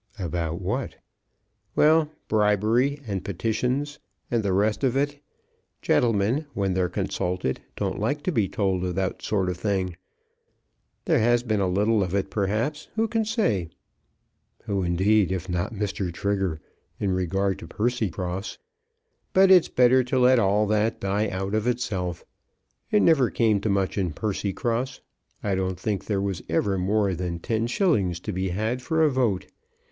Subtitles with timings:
[0.17, 0.95] "About what?"
[1.75, 3.99] "Well; bribery and petitions,
[4.31, 5.21] and the rest of it.
[5.83, 9.93] Gentlemen when they're consulted don't like to be told of those sort of things.
[11.05, 12.87] There has been a little of it, perhaps.
[12.95, 13.69] Who can say?"
[14.63, 16.11] Who, indeed, if not Mr.
[16.11, 16.59] Trigger,
[16.99, 18.57] in regard to Percycross?
[19.33, 22.25] "But it's better to let all that die out of itself.
[22.89, 25.01] It never came to much in Percycross.
[25.43, 29.11] I don't think there was ever more than ten shillings to be had for a
[29.11, 29.45] vote.